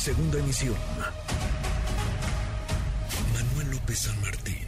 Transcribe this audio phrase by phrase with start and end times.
[0.00, 0.76] Segunda emisión.
[3.34, 4.64] Manuel López San Martín,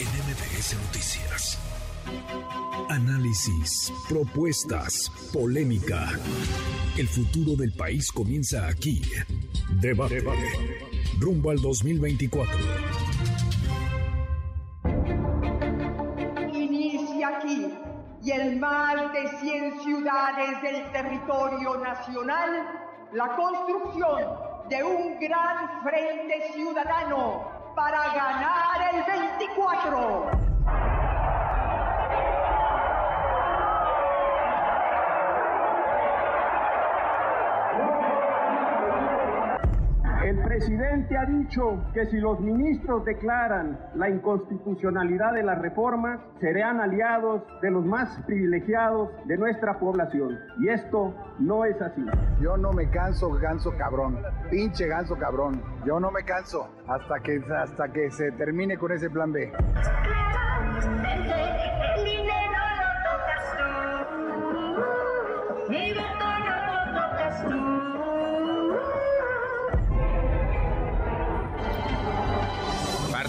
[0.00, 1.58] en MBS Noticias.
[2.88, 6.18] Análisis, propuestas, polémica.
[6.98, 9.02] El futuro del país comienza aquí.
[9.80, 10.20] Debate.
[11.20, 12.58] Rumbo al 2024.
[16.54, 17.68] Inicia aquí
[18.24, 22.50] y en más de 100 ciudades del territorio nacional
[23.12, 27.44] la construcción de un gran frente ciudadano
[27.74, 29.04] para ganar el
[29.38, 30.41] 24.
[40.62, 47.42] Presidente ha dicho que si los ministros declaran la inconstitucionalidad de las reformas, serán aliados
[47.60, 50.38] de los más privilegiados de nuestra población.
[50.60, 52.04] Y esto no es así.
[52.40, 54.18] Yo no me canso, ganso cabrón.
[54.50, 55.60] Pinche ganso cabrón.
[55.84, 59.50] Yo no me canso hasta que, hasta que se termine con ese plan B.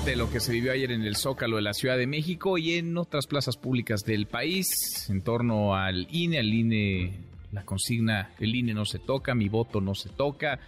[0.05, 2.73] de lo que se vivió ayer en el Zócalo de la Ciudad de México y
[2.73, 7.19] en otras plazas públicas del país en torno al INE, al INE,
[7.53, 10.59] la consigna, el INE no se toca, mi voto no se toca.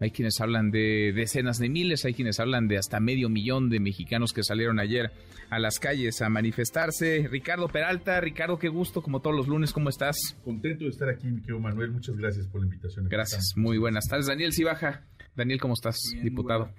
[0.00, 3.78] Hay quienes hablan de decenas de miles, hay quienes hablan de hasta medio millón de
[3.78, 5.12] mexicanos que salieron ayer
[5.48, 7.28] a las calles a manifestarse.
[7.30, 10.16] Ricardo Peralta, Ricardo, qué gusto, como todos los lunes, ¿cómo estás?
[10.44, 13.08] Contento de estar aquí, mi querido Manuel, muchas gracias por la invitación.
[13.08, 14.26] Gracias, muy buenas tardes.
[14.26, 15.04] Daniel Cibaja,
[15.36, 16.70] Daniel, ¿cómo estás, diputado?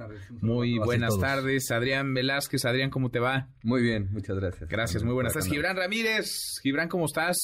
[0.41, 1.69] Muy buenas tardes.
[1.69, 3.49] Adrián Velázquez, Adrián, ¿cómo te va?
[3.61, 4.67] Muy bien, muchas gracias.
[4.67, 5.47] Gracias, muy buenas tardes.
[5.47, 7.37] Gibran Ramírez, Gibran, ¿cómo estás?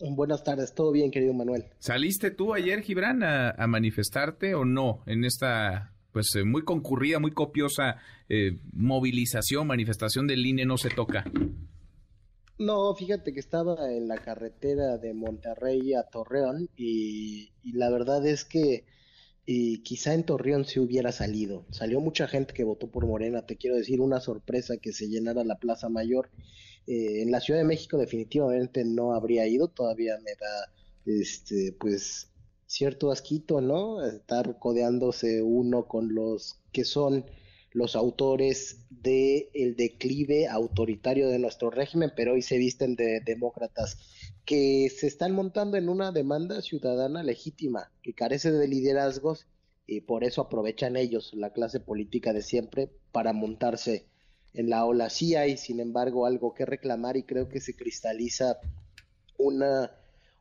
[0.00, 1.66] Buenas tardes, todo bien, querido Manuel.
[1.78, 7.30] ¿Saliste tú ayer, Gibran, a, manifestarte o no en esta pues eh, muy concurrida, muy
[7.30, 7.96] copiosa
[8.28, 11.24] eh, movilización, manifestación del INE no se toca?
[12.58, 18.44] No, fíjate que estaba en la carretera de Monterrey a Torreón y la verdad es
[18.44, 18.84] que
[19.46, 21.66] y quizá en Torreón se hubiera salido.
[21.70, 25.44] Salió mucha gente que votó por Morena, te quiero decir, una sorpresa que se llenara
[25.44, 26.30] la Plaza Mayor.
[26.86, 30.72] Eh, en la Ciudad de México definitivamente no habría ido, todavía me da
[31.06, 32.30] este pues
[32.66, 34.04] cierto asquito, ¿no?
[34.04, 37.24] Estar codeándose uno con los que son
[37.72, 43.98] los autores del el declive autoritario de nuestro régimen, pero hoy se visten de demócratas
[44.44, 49.46] que se están montando en una demanda ciudadana legítima, que carece de liderazgos
[49.86, 54.06] y por eso aprovechan ellos, la clase política de siempre, para montarse
[54.52, 55.10] en la ola.
[55.10, 58.58] Sí hay, sin embargo, algo que reclamar y creo que se cristaliza
[59.36, 59.90] una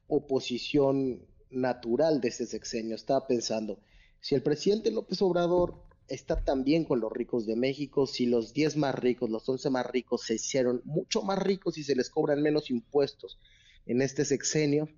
[0.07, 2.95] oposición natural de este sexenio.
[2.95, 3.79] Estaba pensando,
[4.19, 5.75] si el presidente López Obrador
[6.07, 9.85] está también con los ricos de México, si los 10 más ricos, los 11 más
[9.85, 13.39] ricos se hicieron mucho más ricos y se les cobran menos impuestos,
[13.85, 14.89] en este sexenio,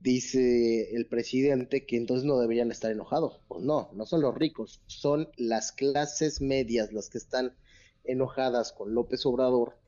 [0.00, 3.40] dice el presidente que entonces no deberían estar enojados.
[3.48, 7.54] Pues no, no son los ricos, son las clases medias las que están
[8.04, 9.78] enojadas con López Obrador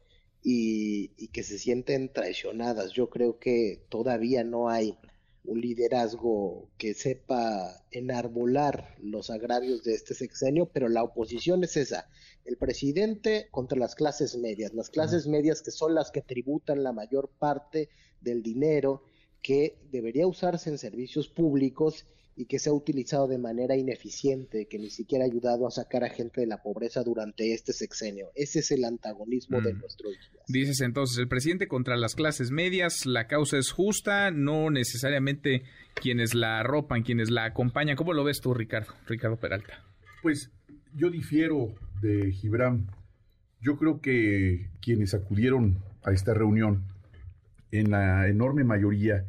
[0.43, 2.93] y, y que se sienten traicionadas.
[2.93, 4.97] Yo creo que todavía no hay
[5.44, 12.09] un liderazgo que sepa enarbolar los agravios de este sexenio, pero la oposición es esa,
[12.44, 16.93] el presidente contra las clases medias, las clases medias que son las que tributan la
[16.93, 17.88] mayor parte
[18.21, 19.03] del dinero
[19.43, 22.06] que debería usarse en servicios públicos
[22.37, 26.03] y que se ha utilizado de manera ineficiente, que ni siquiera ha ayudado a sacar
[26.03, 28.31] a gente de la pobreza durante este sexenio.
[28.34, 30.44] Ese es el antagonismo de nuestros días.
[30.49, 35.62] Dices entonces, el presidente contra las clases medias, la causa es justa, no necesariamente
[35.94, 37.97] quienes la arropan, quienes la acompañan.
[37.97, 38.94] ¿Cómo lo ves tú, Ricardo?
[39.06, 39.84] Ricardo Peralta.
[40.22, 40.50] Pues
[40.94, 42.87] yo difiero de Gibran.
[43.60, 46.84] Yo creo que quienes acudieron a esta reunión
[47.71, 49.27] en la enorme mayoría,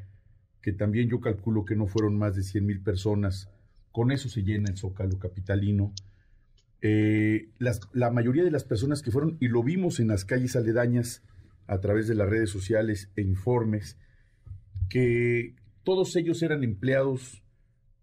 [0.62, 3.50] que también yo calculo que no fueron más de 100 mil personas,
[3.92, 5.94] con eso se llena el zócalo capitalino.
[6.82, 7.50] Eh,
[7.94, 11.24] la mayoría de las personas que fueron, y lo vimos en las calles aledañas
[11.68, 13.98] a través de las redes sociales e informes,
[14.90, 17.42] que todos ellos eran empleados,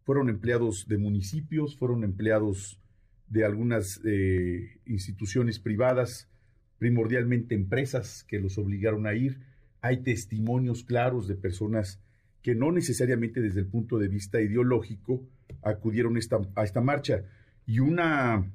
[0.05, 2.82] fueron empleados de municipios, fueron empleados
[3.33, 6.29] de algunas eh, instituciones privadas,
[6.79, 9.39] primordialmente empresas que los obligaron a ir,
[9.81, 11.99] hay testimonios claros de personas
[12.43, 15.23] que no necesariamente desde el punto de vista ideológico
[15.63, 17.25] acudieron a esta marcha.
[17.67, 18.53] Y una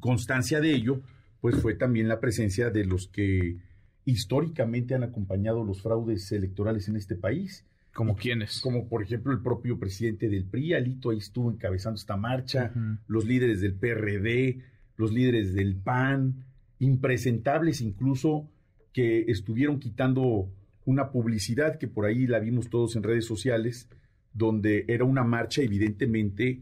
[0.00, 1.02] constancia de ello,
[1.42, 3.58] pues fue también la presencia de los que
[4.06, 7.66] históricamente han acompañado los fraudes electorales en este país.
[7.98, 8.60] ¿Como quiénes?
[8.60, 12.72] Como por ejemplo el propio presidente del PRI, Alito ahí estuvo encabezando esta marcha,
[13.08, 14.60] los líderes del PRD,
[14.96, 16.44] los líderes del PAN,
[16.78, 18.48] impresentables incluso
[18.92, 20.48] que estuvieron quitando
[20.84, 23.88] una publicidad que por ahí la vimos todos en redes sociales,
[24.32, 26.60] donde era una marcha evidentemente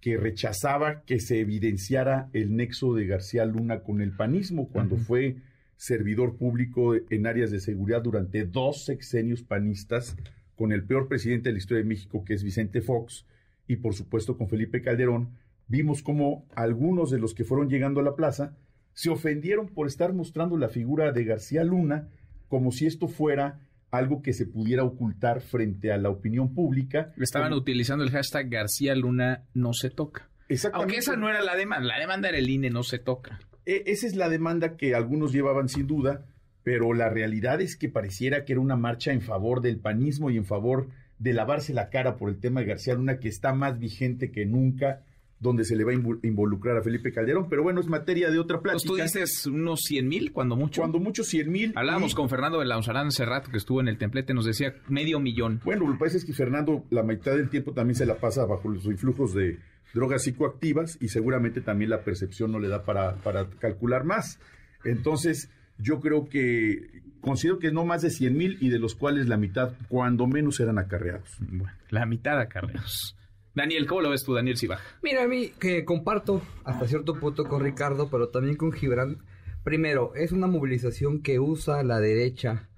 [0.00, 5.36] que rechazaba que se evidenciara el nexo de García Luna con el panismo cuando fue
[5.76, 10.16] servidor público en áreas de seguridad durante dos sexenios panistas
[10.56, 13.26] con el peor presidente de la historia de México que es Vicente Fox
[13.66, 15.30] y por supuesto con Felipe Calderón,
[15.68, 18.56] vimos como algunos de los que fueron llegando a la plaza
[18.94, 22.08] se ofendieron por estar mostrando la figura de García Luna
[22.48, 23.60] como si esto fuera
[23.90, 27.12] algo que se pudiera ocultar frente a la opinión pública.
[27.16, 30.28] Estaban utilizando el hashtag García Luna no se toca.
[30.72, 33.40] Aunque esa no era la demanda, la demanda era el INE no se toca.
[33.66, 36.26] E, esa es la demanda que algunos llevaban sin duda,
[36.64, 40.36] pero la realidad es que pareciera que era una marcha en favor del panismo y
[40.38, 40.88] en favor
[41.18, 44.46] de lavarse la cara por el tema de García Luna, que está más vigente que
[44.46, 45.02] nunca
[45.40, 48.60] donde se le va a involucrar a Felipe Calderón, pero bueno, es materia de otra
[48.60, 48.88] plática.
[48.88, 50.80] tú dices unos 100 mil, cuando mucho.
[50.80, 51.72] Cuando mucho 100 mil.
[51.76, 55.20] Hablábamos con Fernando de Lauzarán hace rato que estuvo en el templete, nos decía medio
[55.20, 55.60] millón.
[55.62, 58.46] Bueno, lo que pasa es que Fernando la mitad del tiempo también se la pasa
[58.46, 59.58] bajo los influjos de
[59.92, 64.40] drogas psicoactivas y seguramente también la percepción no le da para, para calcular más.
[64.82, 69.28] Entonces, yo creo que considero que no más de 100 mil y de los cuales
[69.28, 71.28] la mitad, cuando menos, eran acarreados.
[71.40, 73.16] Bueno, la mitad acarreados.
[73.54, 74.84] Daniel, ¿cómo lo ves tú, Daniel Sibaja?
[75.02, 79.18] Mira, a mí que comparto hasta cierto punto con Ricardo, pero también con Gibran.
[79.62, 82.68] Primero, es una movilización que usa la derecha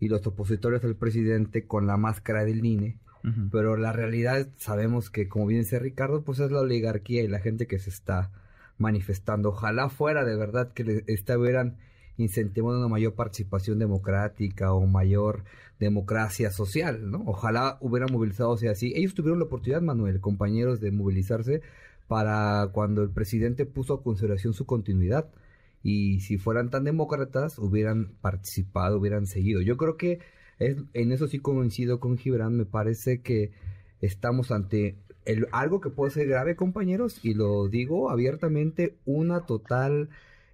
[0.00, 2.98] y los opositores del presidente con la máscara del INE.
[3.50, 7.38] Pero la realidad sabemos que, como bien dice Ricardo, pues es la oligarquía y la
[7.38, 8.30] gente que se está
[8.76, 9.48] manifestando.
[9.48, 11.78] Ojalá fuera de verdad que estuvieran
[12.16, 15.44] incentivando una mayor participación democrática o mayor
[15.80, 17.22] democracia social, ¿no?
[17.26, 18.92] Ojalá hubieran movilizado así.
[18.94, 21.62] Ellos tuvieron la oportunidad, Manuel, compañeros, de movilizarse
[22.06, 25.26] para cuando el presidente puso a consideración su continuidad.
[25.82, 29.60] Y si fueran tan demócratas, hubieran participado, hubieran seguido.
[29.60, 30.20] Yo creo que
[30.58, 32.56] es, en eso sí coincido con Gibran.
[32.56, 33.52] Me parece que
[34.00, 40.08] estamos ante el, algo que puede ser grave, compañeros, y lo digo abiertamente, una total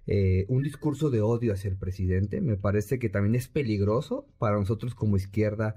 [0.07, 2.41] eh, un discurso de odio hacia el presidente.
[2.41, 5.75] Me parece que también es peligroso para nosotros como izquierda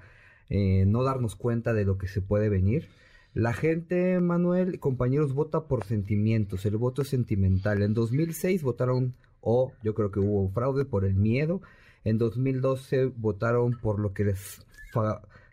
[0.50, 2.88] eh, no darnos cuenta de lo que se puede venir.
[3.32, 7.82] La gente, Manuel, compañeros, vota por sentimientos, el voto es sentimental.
[7.82, 11.60] En 2006 votaron, o yo creo que hubo un fraude por el miedo.
[12.04, 14.64] En 2012 votaron por lo que les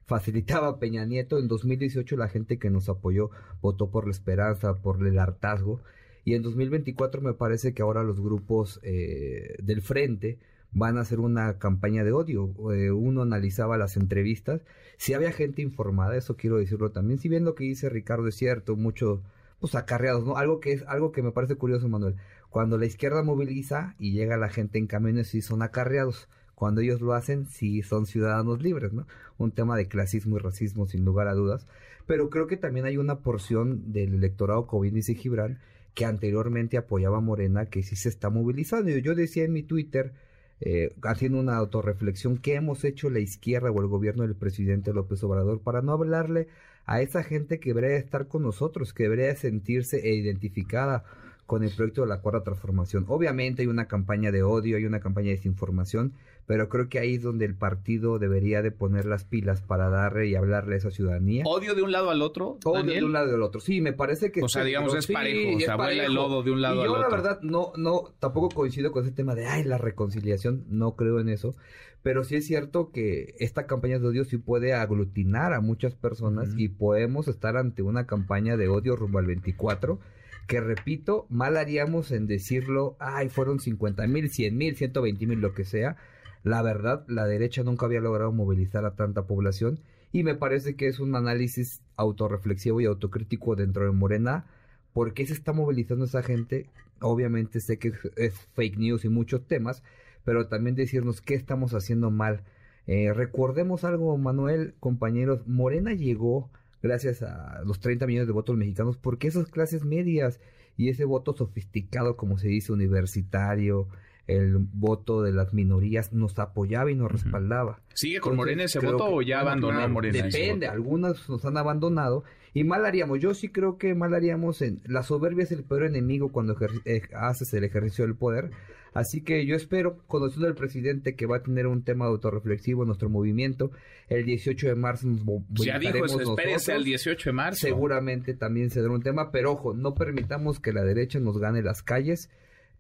[0.06, 1.40] facilitaba Peña Nieto.
[1.40, 3.32] En 2018 la gente que nos apoyó
[3.62, 5.82] votó por la esperanza, por el hartazgo.
[6.24, 10.40] Y en 2024 me parece que ahora los grupos eh, del frente
[10.72, 12.54] van a hacer una campaña de odio.
[12.74, 14.62] Eh, uno analizaba las entrevistas,
[14.98, 17.20] si había gente informada, eso quiero decirlo también.
[17.20, 19.22] Si bien lo que dice Ricardo es cierto, muchos
[19.60, 20.38] pues acarreados, ¿no?
[20.38, 22.16] Algo que es algo que me parece curioso, Manuel.
[22.50, 26.30] Cuando la izquierda moviliza y llega la gente en camiones, sí son acarreados.
[26.56, 29.08] Cuando ellos lo hacen, sí son ciudadanos libres, ¿no?
[29.38, 31.66] Un tema de clasismo y racismo, sin lugar a dudas.
[32.06, 35.60] Pero creo que también hay una porción del electorado, bien dice Gibran,
[35.94, 38.90] que anteriormente apoyaba a Morena, que sí se está movilizando.
[38.90, 40.14] Yo decía en mi Twitter,
[40.62, 45.24] eh, haciendo una autorreflexión, ¿qué hemos hecho la izquierda o el gobierno del presidente López
[45.24, 46.48] Obrador para no hablarle
[46.86, 51.04] a esa gente que debería estar con nosotros, que debería sentirse identificada
[51.46, 53.06] con el proyecto de la cuarta transformación.
[53.08, 56.14] Obviamente hay una campaña de odio, hay una campaña de desinformación,
[56.52, 60.28] pero creo que ahí es donde el partido debería de poner las pilas para darle
[60.28, 61.46] y hablarle a esa ciudadanía.
[61.46, 62.60] ¿Odio de un lado al otro?
[62.66, 64.44] Odio de un lado al otro, sí, me parece que...
[64.44, 66.86] O sea, digamos, es parejo, o sea, vuela el lodo de un lado y al
[66.88, 67.04] yo, otro.
[67.04, 70.98] Yo la verdad no, no, tampoco coincido con ese tema de, ay, la reconciliación, no
[70.98, 71.56] creo en eso,
[72.04, 76.50] pero sí es cierto que esta campaña de odio sí puede aglutinar a muchas personas
[76.58, 80.02] y podemos estar ante una campaña de odio rumbo al 24
[80.48, 85.54] que repito, mal haríamos en decirlo, ay, fueron 50 mil, 100 mil, 120 mil, lo
[85.54, 85.96] que sea.
[86.44, 89.80] La verdad, la derecha nunca había logrado movilizar a tanta población
[90.12, 94.46] y me parece que es un análisis autorreflexivo y autocrítico dentro de Morena.
[94.94, 96.70] ¿Por qué se está movilizando esa gente?
[97.00, 99.84] Obviamente sé que es fake news y muchos temas,
[100.26, 102.44] pero también decirnos qué estamos haciendo mal.
[102.88, 106.50] Eh, recordemos algo, Manuel, compañeros, Morena llegó
[106.82, 110.40] gracias a los 30 millones de votos mexicanos, porque esas clases medias
[110.78, 113.88] y ese voto sofisticado, como se dice, universitario,
[114.28, 117.80] el voto de las minorías nos apoyaba y nos respaldaba.
[117.94, 120.24] ¿Sigue con Morena ese voto o ya abandonó Morena?
[120.24, 122.24] Depende, algunas nos han abandonado
[122.54, 123.20] y mal haríamos.
[123.20, 127.02] Yo sí creo que mal haríamos en la soberbia es el peor enemigo cuando eh,
[127.14, 128.52] haces el ejercicio del poder.
[128.94, 132.88] Así que yo espero, conociendo al presidente, que va a tener un tema autorreflexivo en
[132.88, 133.72] nuestro movimiento.
[134.10, 135.22] El 18 de marzo nos
[135.66, 137.60] Ya dijo eso, espérese al 18 de marzo.
[137.62, 141.62] Seguramente también se dará un tema, pero ojo, no permitamos que la derecha nos gane
[141.62, 142.30] las calles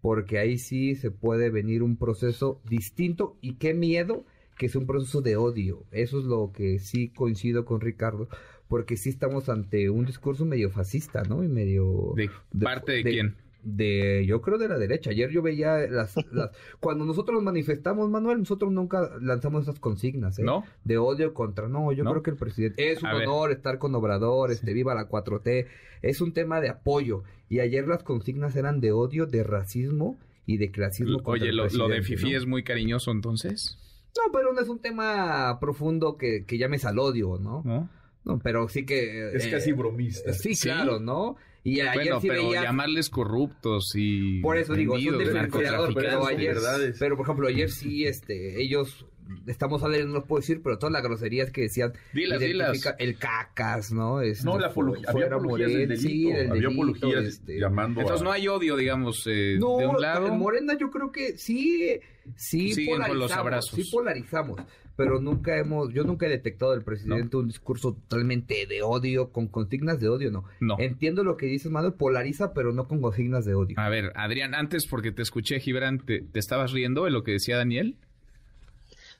[0.01, 4.25] porque ahí sí se puede venir un proceso distinto y qué miedo
[4.58, 5.86] que es un proceso de odio.
[5.91, 8.27] Eso es lo que sí coincido con Ricardo,
[8.67, 11.43] porque sí estamos ante un discurso medio fascista, ¿no?
[11.43, 12.13] Y medio...
[12.15, 12.29] ¿De,
[12.62, 13.36] parte de, quién?
[13.63, 15.11] De, yo creo de la derecha.
[15.11, 20.39] Ayer yo veía las, las cuando nosotros nos manifestamos, Manuel, nosotros nunca lanzamos esas consignas,
[20.39, 20.43] ¿eh?
[20.43, 20.63] ¿No?
[20.83, 24.51] De odio contra, no, yo creo que el presidente, es un honor estar con Obrador,
[24.51, 25.67] este, viva la 4T,
[26.01, 27.23] es un tema de apoyo.
[27.49, 31.19] Y ayer las consignas eran de odio, de racismo y de clasismo.
[31.25, 33.77] Oye, lo, de Fifi es muy cariñoso entonces.
[34.17, 37.89] No, pero no es un tema profundo que, que llames al odio, ¿no?
[38.23, 38.39] ¿No?
[38.43, 39.31] pero sí que...
[39.33, 40.31] Es casi eh, bromista.
[40.33, 41.37] Sí, claro, ¿no?
[41.63, 44.41] Y ayer bueno, pero llamarles corruptos y...
[44.41, 46.57] Por eso digo, son diferenciadores, pero ayer...
[46.99, 49.05] Pero, por ejemplo, ayer sí, este, ellos
[49.47, 51.93] estamos hablando, no los puedo decir, pero todas las groserías que decían.
[52.13, 52.95] Dilas, dilas.
[52.97, 54.21] El cacas, ¿no?
[54.21, 55.09] Este, no, la apología.
[55.09, 56.09] Había apologías del delito.
[56.09, 60.01] Sí, el había apologías este, llamando Entonces no hay odio, digamos, eh, no, de un
[60.01, 60.33] lado.
[60.33, 61.99] Morena yo creo que sí,
[62.35, 63.17] sí polarizamos.
[63.17, 63.75] los abrazos.
[63.75, 64.61] Sí polarizamos.
[65.03, 69.48] Pero nunca hemos, yo nunca he detectado del presidente un discurso totalmente de odio, con
[69.48, 70.43] consignas de odio, no.
[70.60, 70.77] No.
[70.79, 73.79] Entiendo lo que dices, Manuel, polariza, pero no con consignas de odio.
[73.79, 77.31] A ver, Adrián, antes porque te escuché, Gibran, ¿te, te estabas riendo de lo que
[77.31, 77.98] decía Daniel?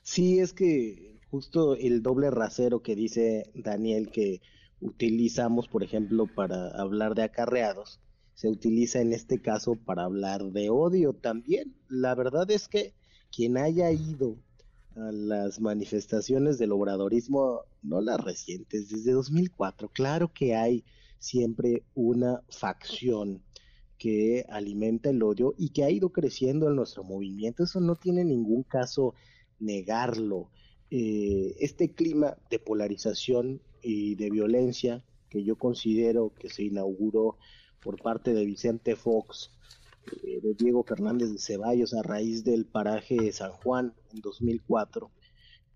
[0.02, 4.40] Sí, es que justo el doble rasero que dice Daniel que
[4.80, 7.98] utilizamos, por ejemplo, para hablar de acarreados,
[8.34, 11.74] se utiliza en este caso para hablar de odio también.
[11.88, 12.94] La verdad es que
[13.34, 14.36] quien haya ido
[14.96, 20.84] a las manifestaciones del obradorismo, no las recientes, desde 2004, claro que hay
[21.18, 23.42] siempre una facción
[23.96, 27.62] que alimenta el odio y que ha ido creciendo en nuestro movimiento.
[27.62, 29.14] Eso no tiene ningún caso
[29.60, 30.50] negarlo.
[30.90, 37.38] Eh, este clima de polarización y de violencia que yo considero que se inauguró
[37.80, 39.52] por parte de Vicente Fox,
[40.22, 45.10] eh, de Diego Fernández de Ceballos a raíz del paraje de San Juan en 2004,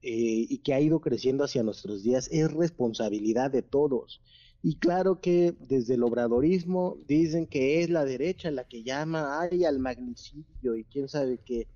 [0.02, 4.21] eh, y que ha ido creciendo hacia nuestros días, es responsabilidad de todos.
[4.62, 9.64] Y claro que desde el obradorismo dicen que es la derecha la que llama ay,
[9.64, 11.68] al magnicidio y quién sabe qué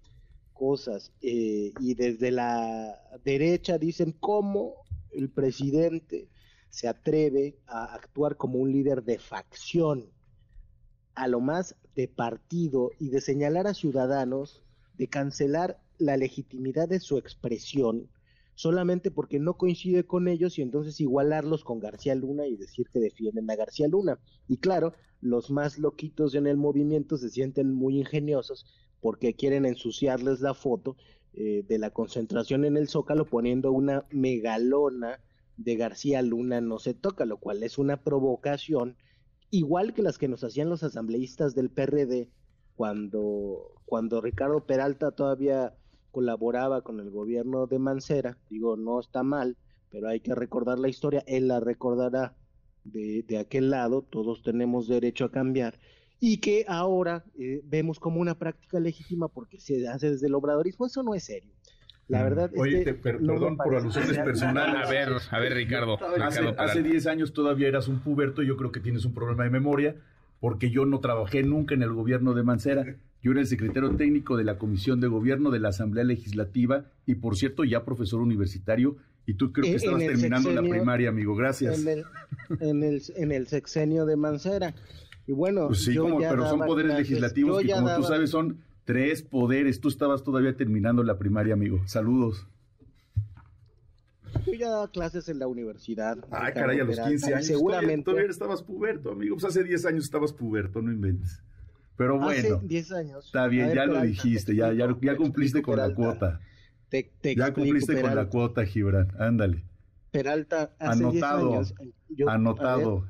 [0.52, 1.12] cosas.
[1.22, 4.74] Eh, y desde la derecha dicen cómo
[5.12, 6.28] el presidente
[6.68, 10.10] se atreve a actuar como un líder de facción,
[11.20, 14.62] a lo más de partido y de señalar a ciudadanos,
[14.96, 18.08] de cancelar la legitimidad de su expresión
[18.54, 23.00] solamente porque no coincide con ellos y entonces igualarlos con García Luna y decir que
[23.00, 24.18] defienden a García Luna.
[24.48, 28.66] Y claro, los más loquitos en el movimiento se sienten muy ingeniosos
[29.00, 30.96] porque quieren ensuciarles la foto
[31.32, 35.20] eh, de la concentración en el Zócalo poniendo una megalona
[35.56, 38.96] de García Luna no se toca, lo cual es una provocación
[39.50, 42.28] igual que las que nos hacían los asambleístas del PRD
[42.74, 45.74] cuando, cuando Ricardo Peralta todavía
[46.10, 49.56] colaboraba con el gobierno de Mancera, digo, no está mal,
[49.90, 52.36] pero hay que recordar la historia, él la recordará
[52.84, 55.78] de, de aquel lado, todos tenemos derecho a cambiar,
[56.20, 60.86] y que ahora eh, vemos como una práctica legítima porque se hace desde el obradorismo,
[60.86, 61.52] eso no es serio.
[62.10, 62.22] La mm.
[62.24, 64.88] verdad es Oye, perdón por alusiones personales.
[64.88, 65.96] A ver, a ver, Ricardo.
[66.58, 69.94] hace, 10 años todavía eras un puberto, yo creo que tienes un problema de memoria,
[70.40, 72.96] porque yo no trabajé nunca en el gobierno de Mancera.
[73.22, 77.16] Yo era el secretario técnico de la Comisión de Gobierno de la Asamblea Legislativa y,
[77.16, 78.96] por cierto, ya profesor universitario.
[79.26, 81.36] Y tú creo que estabas terminando la primaria, amigo.
[81.36, 81.84] Gracias.
[81.84, 82.04] En
[82.60, 84.74] en el, en el sexenio de Mancera.
[85.26, 88.58] Y bueno, pues sí, pero son poderes legislativos que como tú sabes son
[88.90, 89.80] tres poderes.
[89.80, 91.80] Tú estabas todavía terminando la primaria, amigo.
[91.86, 92.48] Saludos.
[94.44, 96.18] Yo ya daba clases en la universidad.
[96.32, 97.46] Ay, caray, a los 15 años.
[97.46, 98.04] Seguramente.
[98.04, 99.36] Todavía, estabas puberto, amigo.
[99.36, 101.40] Pues hace 10 años estabas puberto, no inventes.
[101.96, 102.56] Pero bueno.
[102.56, 103.26] Hace 10 años.
[103.26, 106.40] Está bien, ya lo dijiste, ya, ya, ya cumpliste con la cuota.
[107.22, 109.12] ya cumpliste con la cuota, Gibran.
[109.20, 109.64] Ándale.
[110.10, 112.28] Peralta, hace anotado, 10 años.
[112.28, 113.06] anotado.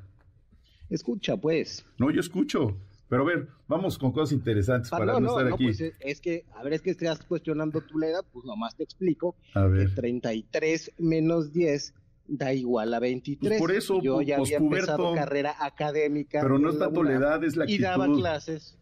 [0.90, 1.86] Escucha, pues.
[1.98, 2.76] No, yo escucho.
[3.10, 5.64] Pero a ver, vamos con cosas interesantes ah, para no, estar aquí.
[5.64, 9.34] Pues es que, a ver, es que estás cuestionando tu edad, pues nomás te explico.
[9.54, 9.88] A ver.
[9.88, 11.92] Que 33 menos 10
[12.28, 13.50] da igual a 23.
[13.50, 16.40] Pues por eso, yo ya había empezado carrera académica.
[16.40, 17.80] Pero no está tu edad, es la actitud.
[17.80, 18.78] Y daba clases.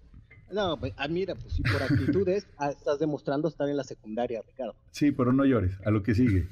[0.51, 4.43] No, pues, ah, mira, pues si por actitudes ah, estás demostrando estar en la secundaria,
[4.47, 4.75] Ricardo.
[4.91, 6.49] Sí, pero no llores, a lo que sigue.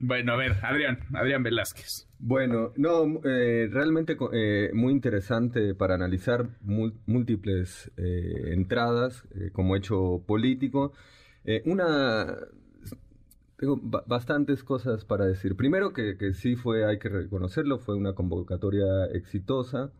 [0.00, 2.06] Bueno, a ver, Adrián, Adrián Velázquez.
[2.18, 10.92] Bueno, no, eh, realmente eh, muy interesante para analizar múltiples eh, entradas como hecho político.
[11.64, 12.36] una,
[13.56, 15.56] tengo bastantes cosas para decir.
[15.56, 19.92] Primero que, que, sí fue, hay que reconocerlo, fue una convocatoria exitosa.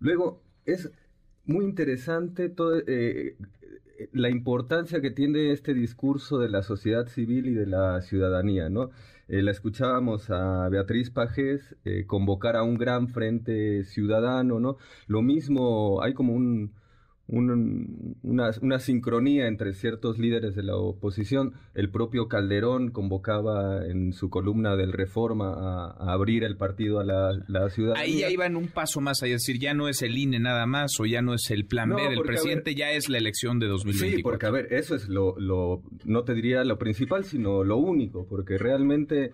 [0.00, 0.90] luego, es
[1.48, 3.36] muy interesante todo, eh,
[4.12, 8.90] la importancia que tiene este discurso de la sociedad civil y de la ciudadanía, ¿no?
[9.28, 14.76] Eh, la escuchábamos a Beatriz Pajés eh, convocar a un gran frente ciudadano, ¿no?
[15.06, 16.74] Lo mismo, hay como un,
[17.28, 21.52] una, sincronía entre ciertos líderes de la oposición.
[21.74, 27.70] El propio Calderón convocaba en su columna del Reforma a, abrir el partido a la,
[27.70, 27.94] ciudad.
[27.96, 30.92] Ahí ya iban un paso más es decir, ya no es el INE nada más
[31.00, 34.16] o ya no es el plan B del presidente, ya es la elección de 2024.
[34.16, 37.76] Sí, porque a ver, eso es lo, lo, no te diría lo principal, sino lo
[37.76, 39.32] único, porque realmente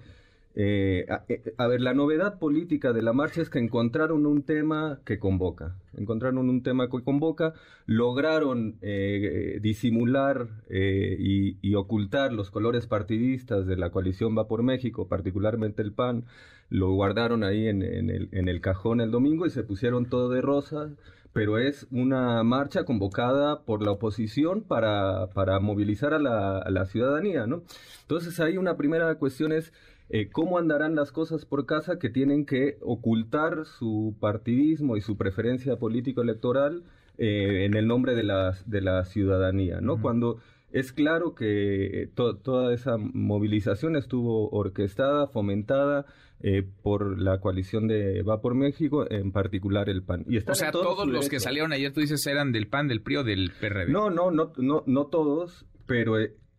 [0.57, 5.01] eh, eh, a, ver, la novedad política de la marcha es que encontraron un tema
[5.05, 5.77] que convoca.
[5.97, 7.55] Encontraron un tema que convoca,
[7.87, 15.83] lograron eh, disimular y, ocultar los colores partidistas de la coalición Va por México, particularmente
[15.83, 16.25] el PAN.
[16.71, 20.91] Lo guardaron ahí en, el, cajón el domingo y se pusieron todo de rosa.
[21.33, 25.27] Pero es una marcha convocada por la oposición para,
[25.61, 27.65] movilizar a la, a la ciudadanía, ¿no?
[28.03, 29.73] Entonces ahí una primera cuestión es
[30.11, 35.17] eh, cómo andarán las cosas por casa que tienen que ocultar su partidismo y su
[35.17, 36.85] preferencia político-electoral
[37.17, 40.01] eh, en el nombre de la, de la ciudadanía, ¿no?
[40.01, 40.41] Cuando
[40.73, 46.05] es claro que toda esa movilización estuvo orquestada, fomentada
[46.41, 50.27] eh, por la coalición de Va por México, en particular el PAN.
[50.29, 53.17] Y o sea, todos los que salieron ayer, tú dices, eran del PAN, del PRI
[53.17, 53.91] o del PRD.
[53.91, 56.17] No, no, no, no, no todos, pero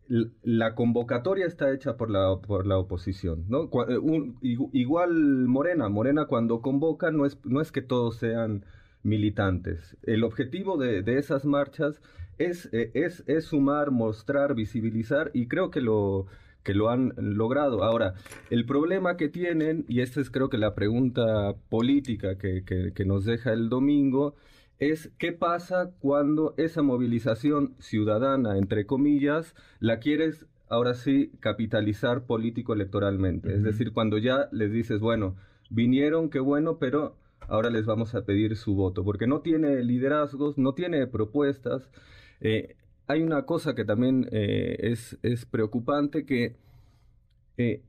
[0.07, 3.69] la convocatoria está hecha por la, por la oposición, ¿no?
[3.87, 8.65] Eh, igual Morena, Morena cuando convoca no es, no es que todos sean
[9.03, 9.97] militantes.
[10.03, 12.01] El objetivo de, esas marchas
[12.37, 16.27] es, eh, es, es, sumar, mostrar, visibilizar y creo que lo,
[16.63, 17.83] que lo han logrado.
[17.83, 18.13] Ahora,
[18.49, 23.25] el problema que tienen, y esta es creo que la pregunta política que, que nos
[23.25, 24.35] deja el domingo,
[24.79, 33.53] es qué pasa cuando esa movilización ciudadana, entre comillas, la quieres ahora sí capitalizar político-electoralmente.
[33.53, 35.35] Es decir, cuando ya les dices, bueno,
[35.69, 37.15] vinieron, qué bueno, pero
[37.47, 41.89] ahora les vamos a pedir su voto, porque no tiene liderazgos, no tiene propuestas.
[42.41, 42.75] Eh,
[43.07, 46.57] hay una cosa que también eh, es, es, preocupante, que
[47.57, 47.83] eh,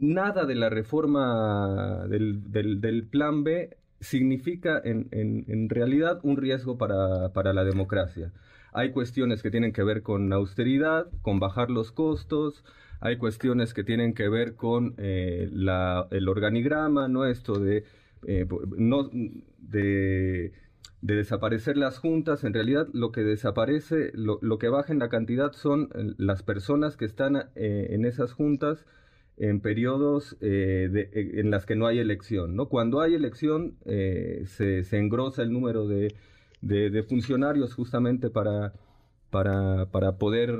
[0.00, 6.76] nada de la reforma del, del, del plan B significa en, en, realidad un riesgo
[6.78, 8.32] para, para, la democracia.
[8.72, 12.64] Hay cuestiones que tienen que ver con austeridad, con bajar los costos,
[13.00, 17.26] hay cuestiones que tienen que ver con eh, la, el organigrama, ¿no?
[17.26, 17.84] Esto de,
[18.26, 19.10] eh, no,
[19.58, 20.52] de,
[21.00, 22.44] de, desaparecer las juntas.
[22.44, 26.42] En realidad lo que desaparece, lo, lo, que baja en la cantidad son eh, las
[26.42, 28.86] personas que están en esas juntas
[29.38, 32.56] en periodos eh, eh, en las que no hay elección.
[32.56, 32.68] ¿no?
[32.68, 36.14] Cuando hay elección eh, se, se, engrosa el número de,
[36.62, 38.72] de, funcionarios justamente para,
[39.30, 40.50] para, para poder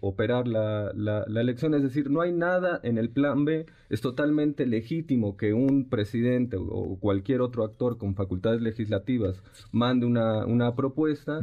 [0.00, 1.74] operar la, la, elección.
[1.74, 3.66] Es decir, no hay nada en el plan B.
[3.90, 10.46] Es totalmente legítimo que un presidente o cualquier otro actor con facultades legislativas mande una,
[10.46, 11.40] una propuesta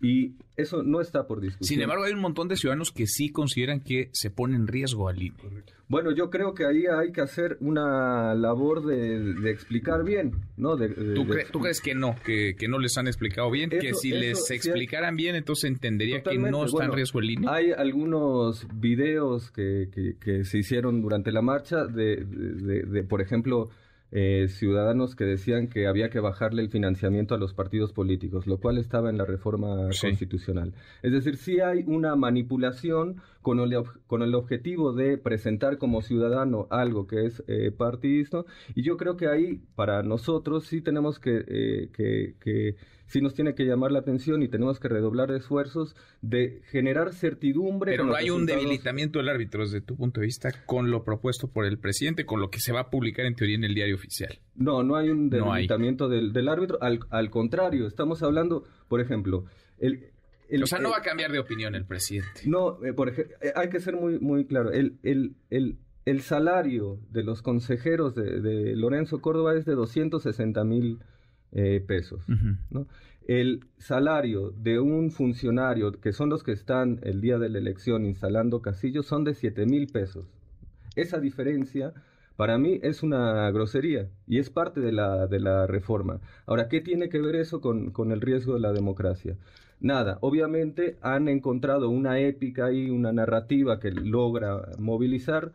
[0.00, 1.68] y eso no está por discutir.
[1.68, 5.08] Sin embargo, hay un montón de ciudadanos que sí consideran que se pone en riesgo
[5.08, 5.36] al INE.
[5.88, 10.76] Bueno, yo creo que ahí hay que hacer una labor de, explicar bien, ¿no?
[10.76, 11.26] ¿Tú,
[11.60, 13.70] crees que no, que, no les han explicado bien?
[13.70, 17.46] que si les explicaran bien, entonces entendería que no está en riesgo el INE.
[17.48, 23.70] Hay algunos videos que, que, se hicieron durante la marcha de, de por ejemplo,
[24.12, 28.58] eh, ciudadanos que decían que había que bajarle el financiamiento a los partidos políticos, lo
[28.58, 30.72] cual estaba en la reforma constitucional.
[31.02, 36.66] Es decir, sí hay una manipulación con el, con el objetivo de presentar como ciudadano
[36.68, 41.44] algo que es eh, partidista, y yo creo que ahí para nosotros sí tenemos que,
[41.46, 42.74] eh, que, que
[43.06, 47.92] sí nos tiene que llamar la atención y tenemos que redoblar esfuerzos de generar certidumbre.
[47.92, 51.46] Pero no hay un debilitamiento del árbitro desde tu punto de vista con lo propuesto
[51.46, 53.94] por el presidente, con lo que se va a publicar en teoría en el diario
[53.94, 54.40] oficial.
[54.56, 59.44] No, no hay un debilitamiento Del, árbitro, al, contrario, estamos hablando, por ejemplo,
[59.78, 60.10] el,
[60.62, 62.42] o sea, no va a cambiar de opinión el presidente.
[62.46, 64.70] No, eh, por ejemplo, eh, hay que ser muy, muy claro.
[64.72, 70.64] El, el, el, el salario de los consejeros de, de Lorenzo Córdoba es de 260
[70.64, 71.00] mil
[71.52, 72.24] eh, pesos.
[72.70, 72.86] ¿no?
[73.26, 78.04] El salario de un funcionario, que son los que están el día de la elección
[78.04, 80.26] instalando casillos, son de 7 mil pesos.
[80.96, 81.92] Esa diferencia
[82.36, 86.20] para mí es una grosería y es parte de la, de la reforma.
[86.46, 89.36] Ahora, ¿qué tiene que ver eso con, con el riesgo de la democracia?
[89.80, 95.52] Nada, obviamente han encontrado una épica y una narrativa que logra movilizar,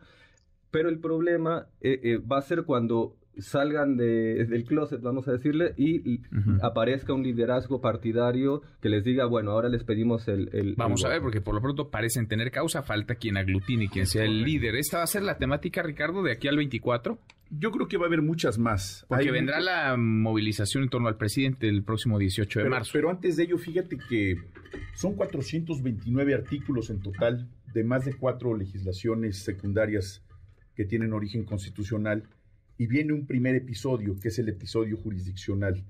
[0.70, 5.32] pero el problema eh, eh, va a ser cuando salgan de, del closet, vamos a
[5.32, 6.20] decirle, y
[6.60, 10.74] aparezca un liderazgo partidario que les diga, bueno, ahora les pedimos el...
[10.76, 14.24] vamos a ver, porque por lo pronto parecen tener causa, falta quien aglutine, quien sea
[14.24, 14.76] el líder.
[14.76, 17.18] ¿Esta va a ser la temática, Ricardo, de aquí al 24?
[17.50, 19.04] Yo creo que va a haber muchas más.
[19.08, 22.90] Porque vendrá la movilización en torno al presidente el próximo 18 de marzo.
[22.94, 24.36] Pero antes de ello, fíjate que
[24.94, 30.22] son 429 artículos en total de más de cuatro legislaciones secundarias
[30.74, 32.24] que tienen origen constitucional
[32.78, 35.84] y viene un primer episodio, que es el episodio jurisdiccional.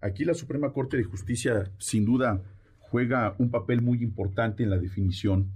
[0.00, 2.42] Aquí la Suprema Corte de Justicia, sin duda,
[2.78, 5.50] juega un papel muy importante en la definición,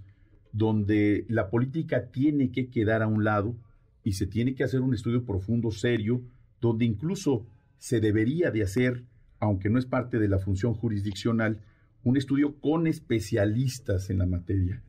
[0.52, 3.54] donde la política tiene que quedar a un lado
[4.02, 6.22] y se tiene que hacer un estudio profundo, serio,
[6.60, 7.46] donde incluso
[7.78, 9.04] se debería de hacer,
[9.38, 11.60] aunque no es parte de la función jurisdiccional,
[12.02, 14.82] un estudio con especialistas en la materia.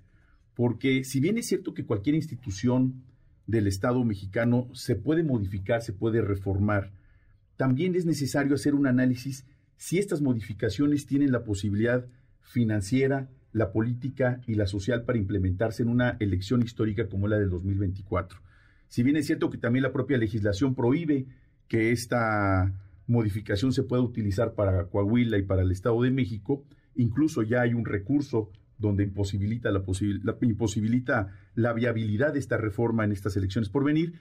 [0.56, 3.04] Porque si bien es cierto que cualquier institución
[3.52, 6.92] del Estado mexicano se puede modificar, se puede reformar.
[7.58, 12.06] También es necesario hacer un análisis si estas modificaciones tienen la posibilidad
[12.40, 17.50] financiera, la política y la social para implementarse en una elección histórica como la del
[17.50, 18.40] 2024.
[18.88, 21.26] Si bien es cierto que también la propia legislación prohíbe
[21.68, 22.74] que esta
[23.08, 26.64] modificación se pueda utilizar para Coahuila y para el Estado de México,
[26.96, 28.50] incluso ya hay un recurso
[28.82, 29.84] donde imposibilita la,
[30.42, 34.16] imposibilita la viabilidad de esta reforma en estas elecciones por venir.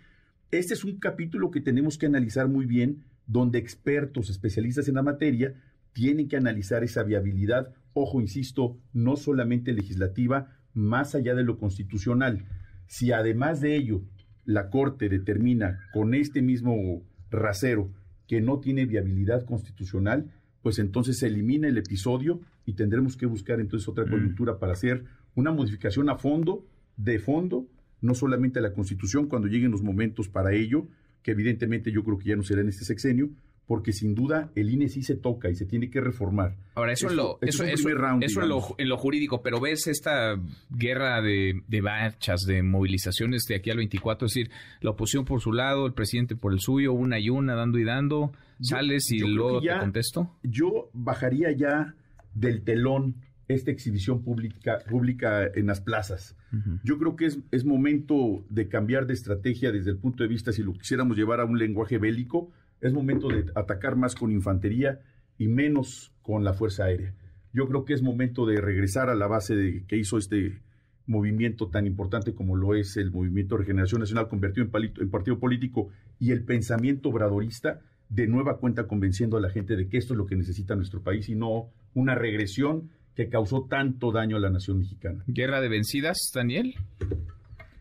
[0.50, 5.02] Este es un capítulo que tenemos que analizar muy bien, donde expertos, especialistas en la
[5.02, 5.54] materia,
[5.92, 12.44] tienen que analizar esa viabilidad, ojo, insisto, no solamente legislativa, más allá de lo constitucional.
[12.86, 14.02] Si además de ello
[14.44, 17.90] la Corte determina con este mismo rasero
[18.26, 20.30] que no tiene viabilidad constitucional,
[20.62, 24.10] pues entonces se elimina el episodio y tendremos que buscar entonces otra mm.
[24.10, 25.04] coyuntura para hacer
[25.34, 26.64] una modificación a fondo,
[26.96, 27.66] de fondo,
[28.00, 30.86] no solamente a la Constitución cuando lleguen los momentos para ello,
[31.22, 33.30] que evidentemente yo creo que ya no será en este sexenio,
[33.66, 36.56] porque sin duda el INE sí se toca y se tiene que reformar.
[36.76, 41.80] Ahora, eso, en, lo, eso, eso, en, lo, jurídico, pero ves esta guerra de, de
[41.80, 45.92] bachas, de movilizaciones de aquí al 24, es decir, la oposición por su lado, el
[45.92, 50.36] presidente por el suyo, una y una, dando y dando, sales y luego te contesto.
[50.42, 51.94] Yo bajaría ya
[52.34, 53.16] del telón
[53.48, 56.36] esta exhibición pública, pública en las plazas.
[56.84, 60.52] Yo creo que es, es momento de cambiar de estrategia desde el punto de vista,
[60.52, 65.00] si lo quisiéramos llevar a un lenguaje bélico, es momento de atacar más con infantería
[65.38, 67.14] y menos con la Fuerza Aérea.
[67.52, 70.60] Yo creo que es momento de regresar a la base de que hizo este
[71.06, 75.88] movimiento tan importante como lo es el Movimiento de Regeneración Nacional convertido en, partido político
[76.18, 80.18] y el pensamiento obradorista de nueva cuenta convenciendo a la gente de que esto es
[80.18, 84.50] lo que necesita nuestro país y no una regresión que causó tanto daño a la
[84.50, 85.22] nación mexicana.
[85.26, 86.74] ¿Guerra de vencidas, Daniel?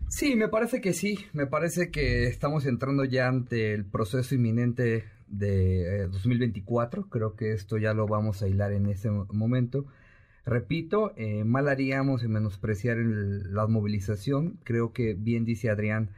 [0.09, 1.19] Sí, me parece que sí.
[1.33, 7.01] Me parece que estamos entrando ya ante el proceso inminente de 2024.
[7.01, 9.85] Eh, Creo que esto ya lo vamos a hilar en ese momento.
[10.45, 14.59] Repito, eh, mal haríamos en menospreciar la movilización.
[14.63, 16.09] Creo que bien dice Adrián,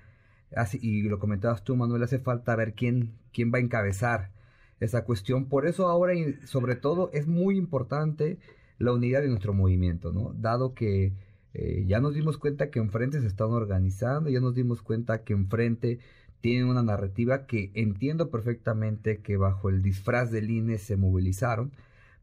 [0.56, 4.30] así, y lo comentabas tú, Manuel, hace falta ver quién, quién va a encabezar
[4.82, 5.46] esa cuestión.
[5.46, 6.14] Por eso ahora,
[6.46, 8.40] sobre todo, es muy importante
[8.80, 10.34] la unidad de nuestro movimiento, ¿no?
[10.34, 11.14] Dado que
[11.54, 15.34] eh, ya nos dimos cuenta que enfrente se están organizando, ya nos dimos cuenta que
[15.34, 16.00] enfrente
[16.42, 21.72] tienen una narrativa que entiendo perfectamente que bajo el disfraz del INE se movilizaron.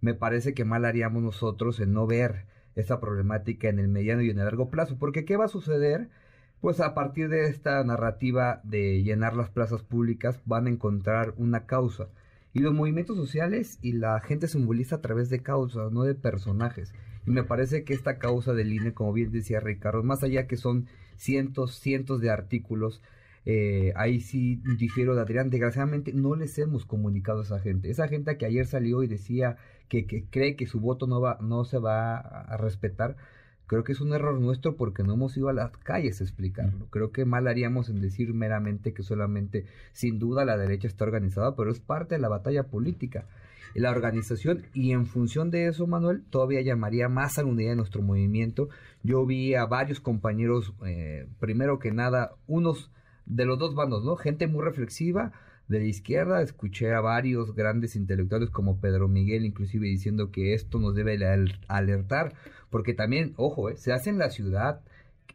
[0.00, 4.30] Me parece que mal haríamos nosotros en no ver esa problemática en el mediano y
[4.30, 6.08] en el largo plazo, porque ¿qué va a suceder?
[6.60, 11.66] Pues a partir de esta narrativa de llenar las plazas públicas van a encontrar una
[11.66, 12.08] causa.
[12.58, 16.16] Y los movimientos sociales y la gente se moviliza a través de causas, no de
[16.16, 16.92] personajes.
[17.24, 20.56] Y me parece que esta causa del INE, como bien decía Ricardo, más allá que
[20.56, 23.00] son cientos, cientos de artículos,
[23.44, 27.90] eh, ahí sí difiero de Adrián, desgraciadamente no les hemos comunicado a esa gente.
[27.90, 29.56] Esa gente que ayer salió y decía
[29.88, 33.16] que, que cree que su voto no, va, no se va a respetar,
[33.68, 36.86] creo que es un error nuestro porque no hemos ido a las calles a explicarlo.
[36.90, 41.54] Creo que mal haríamos en decir meramente que solamente, sin duda, la derecha está organizada,
[41.54, 43.26] pero es parte de la batalla política
[43.74, 47.76] la organización y en función de eso, Manuel, todavía llamaría más a la unidad de
[47.76, 48.68] nuestro movimiento.
[49.02, 52.90] Yo vi a varios compañeros, eh, primero que nada, unos
[53.26, 54.16] de los dos bandos, ¿no?
[54.16, 55.32] Gente muy reflexiva,
[55.68, 56.42] de la izquierda.
[56.42, 61.18] Escuché a varios grandes intelectuales como Pedro Miguel inclusive diciendo que esto nos debe
[61.68, 62.34] alertar,
[62.70, 64.80] porque también, ojo, eh, se hace en la ciudad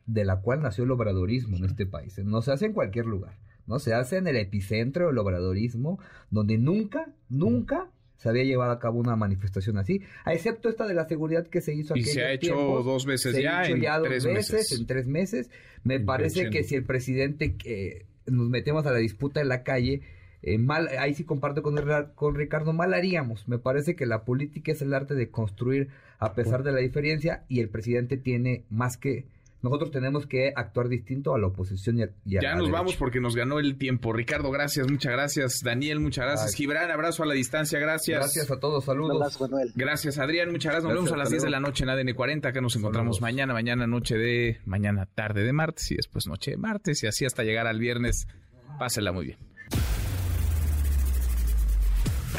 [0.06, 3.38] de la cual nació el obradorismo en este país, no se hace en cualquier lugar,
[3.68, 8.80] no se hace en el epicentro del obradorismo, donde nunca, nunca se había llevado a
[8.80, 12.02] cabo una manifestación así, excepto esta de la seguridad que se hizo aquí.
[12.02, 15.50] Y se ha hecho dos veces ya, en tres meses, En tres meses.
[15.84, 20.02] Me parece que si el presidente que nos metemos a la disputa en la calle,
[20.44, 21.76] eh, mal, ahí sí comparto con,
[22.16, 23.48] con Ricardo, mal haríamos.
[23.48, 25.88] Me parece que la política es el arte de construir
[26.20, 29.26] a pesar de la diferencia y el presidente tiene más que
[29.62, 33.34] nosotros tenemos que actuar distinto a la oposición y a, Ya nos vamos porque nos
[33.34, 34.12] ganó el tiempo.
[34.12, 35.62] Ricardo, gracias, muchas gracias.
[35.64, 36.54] Daniel, muchas gracias.
[36.54, 38.20] Gibran, abrazo a la distancia, gracias.
[38.20, 39.40] Gracias a todos, saludos.
[39.74, 40.84] Gracias, Adrián, muchas gracias.
[40.84, 43.54] Nos vemos a las 10 de la noche en ADN 40, que nos encontramos mañana,
[43.54, 47.44] mañana noche de, mañana tarde de martes y después noche de martes y así hasta
[47.44, 48.28] llegar al viernes.
[48.78, 49.53] Pásela muy bien.